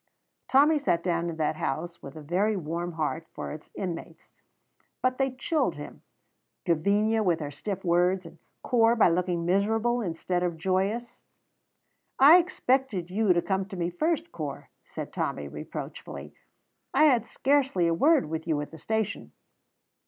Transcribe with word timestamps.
Tommy 0.49 0.79
sat 0.79 1.03
down 1.03 1.29
in 1.29 1.35
that 1.35 1.57
house 1.57 2.01
with 2.01 2.15
a 2.15 2.23
very 2.23 2.57
warm 2.57 2.93
heart 2.93 3.27
for 3.35 3.51
its 3.51 3.69
inmates; 3.75 4.31
but 4.99 5.19
they 5.19 5.29
chilled 5.33 5.75
him 5.75 6.01
Gavinia 6.65 7.21
with 7.23 7.39
her 7.39 7.51
stiff 7.51 7.85
words, 7.85 8.25
and 8.25 8.39
Corp 8.63 8.97
by 8.97 9.09
looking 9.09 9.45
miserable 9.45 10.01
instead 10.01 10.41
of 10.41 10.57
joyous. 10.57 11.21
"I 12.17 12.37
expected 12.37 13.11
you 13.11 13.31
to 13.31 13.43
come 13.43 13.65
to 13.65 13.77
me 13.77 13.91
first, 13.91 14.31
Corp," 14.31 14.65
said 14.87 15.13
Tommy, 15.13 15.47
reproachfully. 15.47 16.33
"I 16.95 17.03
had 17.03 17.27
scarcely 17.27 17.85
a 17.85 17.93
word 17.93 18.27
with 18.27 18.47
you 18.47 18.59
at 18.61 18.71
the 18.71 18.79
station." 18.79 19.33